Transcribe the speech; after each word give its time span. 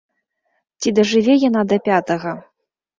Ці 0.79 0.89
дажыве 1.01 1.37
яна 1.47 1.61
да 1.69 1.77
пятага? 1.93 2.39